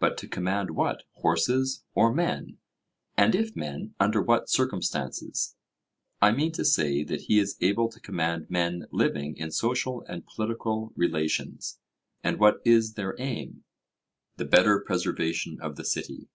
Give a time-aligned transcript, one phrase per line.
[0.00, 2.58] But to command what horses or men?
[3.16, 5.54] and if men, under what circumstances?
[6.20, 10.26] 'I mean to say, that he is able to command men living in social and
[10.26, 11.78] political relations.'
[12.24, 13.62] And what is their aim?
[14.38, 16.26] 'The better preservation of the city.'